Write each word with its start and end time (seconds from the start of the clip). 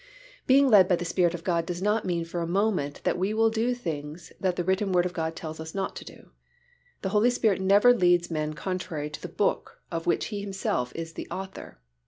Being 0.47 0.67
led 0.67 0.87
by 0.87 0.95
the 0.95 1.05
Spirit 1.05 1.35
of 1.35 1.43
God 1.43 1.63
does 1.67 1.79
not 1.79 2.05
mean 2.05 2.25
for 2.25 2.41
a 2.41 2.47
moment 2.47 3.03
that 3.03 3.19
we 3.19 3.35
will 3.35 3.51
do 3.51 3.75
things 3.75 4.33
that 4.39 4.55
the 4.55 4.63
written 4.63 4.91
Word 4.91 5.05
of 5.05 5.13
God 5.13 5.35
tells 5.35 5.59
us 5.59 5.75
not 5.75 5.95
to 5.97 6.03
do. 6.03 6.31
The 7.03 7.09
Holy 7.09 7.29
Spirit 7.29 7.61
never 7.61 7.93
leads 7.93 8.31
men 8.31 8.55
contrary 8.55 9.11
to 9.11 9.21
the 9.21 9.27
Book 9.29 9.79
of 9.91 10.07
which 10.07 10.29
He 10.33 10.41
Himself 10.41 10.91
is 10.95 11.13
the 11.13 11.29
Author. 11.29 11.79